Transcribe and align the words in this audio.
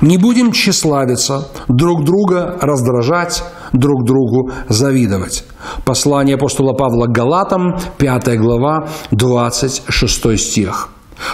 Не 0.00 0.18
будем 0.18 0.52
тщеславиться, 0.52 1.48
друг 1.68 2.04
друга 2.04 2.56
раздражать, 2.60 3.42
друг 3.72 4.04
другу 4.04 4.50
завидовать. 4.68 5.44
Послание 5.84 6.36
апостола 6.36 6.72
Павла 6.72 7.06
к 7.06 7.12
Галатам, 7.12 7.78
5 7.98 8.38
глава, 8.38 8.88
26 9.10 10.38
стих. 10.38 10.88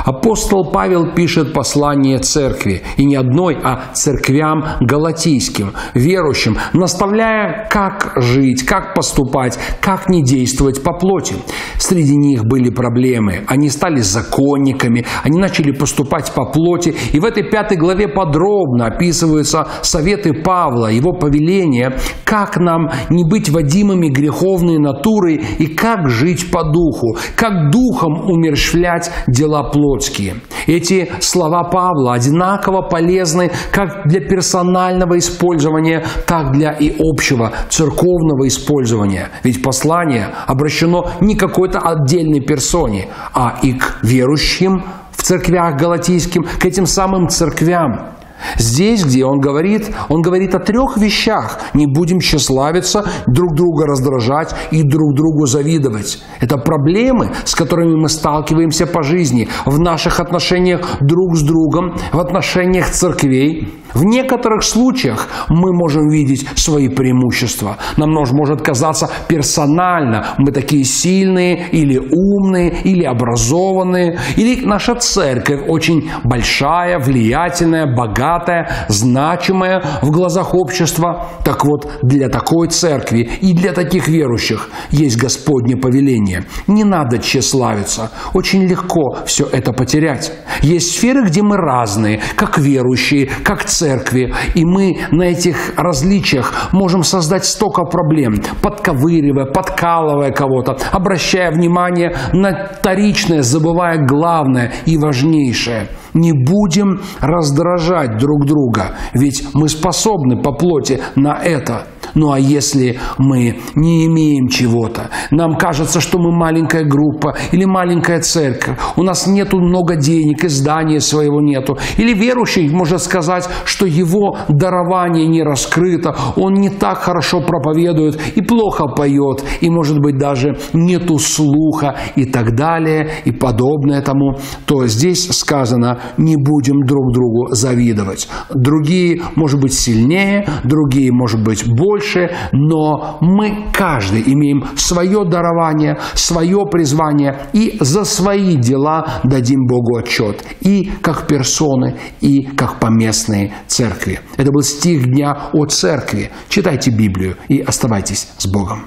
Апостол 0.04 0.70
Павел 0.72 1.14
пишет 1.14 1.52
послание 1.52 2.18
церкви, 2.18 2.82
и 2.96 3.04
не 3.04 3.16
одной, 3.16 3.58
а 3.62 3.92
церквям 3.92 4.64
галатийским, 4.80 5.72
верующим, 5.94 6.56
наставляя, 6.72 7.68
как 7.70 8.12
жить, 8.16 8.64
как 8.64 8.94
поступать, 8.94 9.58
как 9.80 10.08
не 10.08 10.22
действовать 10.22 10.82
по 10.82 10.92
плоти. 10.92 11.34
Среди 11.78 12.16
них 12.16 12.44
были 12.44 12.70
проблемы. 12.70 13.44
Они 13.46 13.68
стали 13.68 13.98
законниками, 14.00 15.04
они 15.22 15.38
начали 15.38 15.72
поступать 15.72 16.32
по 16.32 16.44
плоти. 16.46 16.94
И 17.12 17.20
в 17.20 17.24
этой 17.24 17.42
пятой 17.42 17.76
главе 17.76 18.08
подробно 18.08 18.86
описываются 18.86 19.68
советы 19.82 20.32
Павла, 20.32 20.86
его 20.86 21.12
повеления, 21.12 21.98
как 22.24 22.56
нам 22.56 22.90
не 23.10 23.24
быть 23.24 23.50
водимыми 23.50 24.08
греховной 24.08 24.78
натурой 24.78 25.42
и 25.58 25.66
как 25.66 26.08
жить 26.08 26.50
по 26.50 26.64
духу, 26.64 27.16
как 27.36 27.70
духом 27.70 28.30
умерщвлять 28.30 29.10
дела 29.26 29.70
плотские. 29.74 30.36
Эти 30.68 31.10
слова 31.20 31.64
Павла 31.64 32.14
одинаково 32.14 32.82
полезны 32.82 33.50
как 33.72 34.06
для 34.06 34.20
персонального 34.20 35.18
использования, 35.18 36.04
так 36.26 36.52
для 36.52 36.70
и 36.70 36.94
общего 36.96 37.50
церковного 37.68 38.46
использования. 38.46 39.30
Ведь 39.42 39.62
послание 39.62 40.28
обращено 40.46 41.10
не 41.20 41.34
какой-то 41.34 41.80
отдельной 41.80 42.40
персоне, 42.40 43.08
а 43.32 43.58
и 43.62 43.72
к 43.72 43.98
верующим 44.02 44.84
в 45.10 45.22
церквях 45.22 45.76
галатийским, 45.76 46.44
к 46.44 46.64
этим 46.64 46.86
самым 46.86 47.28
церквям. 47.28 48.14
Здесь, 48.56 49.04
где 49.04 49.24
он 49.24 49.40
говорит, 49.40 49.94
он 50.08 50.22
говорит 50.22 50.54
о 50.54 50.58
трех 50.58 50.96
вещах. 50.96 51.60
Не 51.74 51.86
будем 51.86 52.20
тщеславиться, 52.20 53.04
друг 53.26 53.54
друга 53.54 53.86
раздражать 53.86 54.54
и 54.70 54.82
друг 54.82 55.14
другу 55.14 55.46
завидовать. 55.46 56.22
Это 56.40 56.58
проблемы, 56.58 57.30
с 57.44 57.54
которыми 57.54 57.94
мы 57.94 58.08
сталкиваемся 58.08 58.86
по 58.86 59.02
жизни, 59.02 59.48
в 59.64 59.78
наших 59.78 60.20
отношениях 60.20 60.98
друг 61.00 61.36
с 61.36 61.42
другом, 61.42 61.96
в 62.12 62.18
отношениях 62.18 62.90
церквей. 62.90 63.72
В 63.94 64.04
некоторых 64.04 64.64
случаях 64.64 65.28
мы 65.48 65.72
можем 65.72 66.08
видеть 66.08 66.48
свои 66.56 66.88
преимущества. 66.88 67.76
Нам 67.96 68.10
может 68.10 68.60
казаться 68.60 69.08
персонально, 69.28 70.34
мы 70.38 70.50
такие 70.50 70.84
сильные 70.84 71.68
или 71.70 71.98
умные, 71.98 72.80
или 72.82 73.04
образованные, 73.04 74.18
или 74.36 74.64
наша 74.64 74.96
церковь 74.96 75.62
очень 75.68 76.10
большая, 76.24 76.98
влиятельная, 76.98 77.86
богатая, 77.86 78.33
богатая, 78.34 78.68
значимая 78.88 79.82
в 80.02 80.10
глазах 80.10 80.54
общества. 80.54 81.26
Так 81.44 81.64
вот, 81.64 81.86
для 82.02 82.28
такой 82.28 82.68
церкви 82.68 83.28
и 83.40 83.54
для 83.54 83.72
таких 83.72 84.08
верующих 84.08 84.68
есть 84.90 85.16
Господне 85.16 85.76
повеление. 85.76 86.44
Не 86.66 86.84
надо 86.84 87.18
тщеславиться. 87.18 88.10
Очень 88.32 88.64
легко 88.64 89.18
все 89.26 89.46
это 89.50 89.72
потерять. 89.72 90.32
Есть 90.62 90.96
сферы, 90.96 91.26
где 91.26 91.42
мы 91.42 91.56
разные, 91.56 92.20
как 92.36 92.58
верующие, 92.58 93.28
как 93.44 93.64
церкви. 93.64 94.34
И 94.54 94.64
мы 94.64 94.98
на 95.10 95.24
этих 95.24 95.56
различиях 95.76 96.72
можем 96.72 97.02
создать 97.02 97.44
столько 97.44 97.84
проблем, 97.84 98.36
подковыривая, 98.62 99.46
подкалывая 99.46 100.32
кого-то, 100.32 100.76
обращая 100.92 101.50
внимание 101.50 102.16
на 102.32 102.70
вторичное, 102.80 103.42
забывая 103.42 103.98
главное 103.98 104.72
и 104.86 104.96
важнейшее– 104.96 105.88
не 106.14 106.32
будем 106.32 107.00
раздражать 107.20 108.18
друг 108.18 108.46
друга, 108.46 108.96
ведь 109.12 109.48
мы 109.54 109.68
способны 109.68 110.42
по 110.42 110.52
плоти 110.52 111.00
на 111.16 111.36
это. 111.42 111.86
Ну 112.14 112.32
а 112.32 112.38
если 112.38 112.98
мы 113.18 113.58
не 113.74 114.06
имеем 114.06 114.48
чего-то, 114.48 115.10
нам 115.30 115.56
кажется, 115.56 116.00
что 116.00 116.18
мы 116.18 116.32
маленькая 116.32 116.84
группа 116.84 117.36
или 117.52 117.64
маленькая 117.64 118.20
церковь, 118.20 118.78
у 118.96 119.02
нас 119.02 119.26
нету 119.26 119.58
много 119.58 119.96
денег, 119.96 120.44
издания 120.44 121.00
своего 121.00 121.40
нету, 121.40 121.76
или 121.96 122.14
верующий 122.14 122.68
может 122.70 123.02
сказать, 123.02 123.48
что 123.64 123.86
его 123.86 124.38
дарование 124.48 125.26
не 125.26 125.42
раскрыто, 125.42 126.16
он 126.36 126.54
не 126.54 126.70
так 126.70 126.98
хорошо 126.98 127.40
проповедует 127.40 128.20
и 128.36 128.42
плохо 128.42 128.86
поет, 128.86 129.42
и 129.60 129.70
может 129.70 129.98
быть 129.98 130.18
даже 130.18 130.56
нету 130.72 131.18
слуха 131.18 131.96
и 132.16 132.24
так 132.24 132.54
далее, 132.54 133.10
и 133.24 133.32
подобное 133.32 134.02
тому, 134.02 134.36
то 134.66 134.86
здесь 134.86 135.28
сказано, 135.30 136.00
не 136.16 136.36
будем 136.36 136.84
друг 136.84 137.12
другу 137.12 137.48
завидовать. 137.50 138.28
Другие, 138.54 139.22
может 139.34 139.60
быть, 139.60 139.74
сильнее, 139.74 140.46
другие, 140.64 141.10
может 141.12 141.42
быть, 141.42 141.64
больше, 141.66 142.03
больше, 142.04 142.30
но 142.52 143.18
мы 143.20 143.66
каждый 143.72 144.22
имеем 144.26 144.64
свое 144.76 145.24
дарование, 145.24 145.98
свое 146.14 146.64
призвание 146.70 147.38
и 147.52 147.76
за 147.80 148.04
свои 148.04 148.56
дела 148.56 149.20
дадим 149.24 149.66
Богу 149.66 149.96
отчет. 149.96 150.44
И 150.60 150.90
как 151.02 151.26
персоны, 151.26 151.96
и 152.20 152.42
как 152.42 152.80
поместные 152.80 153.52
церкви. 153.66 154.20
Это 154.36 154.50
был 154.50 154.62
стих 154.62 155.04
дня 155.04 155.50
о 155.52 155.66
церкви. 155.66 156.30
Читайте 156.48 156.90
Библию 156.90 157.36
и 157.48 157.60
оставайтесь 157.60 158.28
с 158.38 158.46
Богом. 158.46 158.84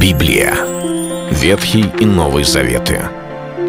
Библия. 0.00 0.54
Ветхий 1.30 1.86
и 1.98 2.04
Новый 2.04 2.44
Заветы. 2.44 3.21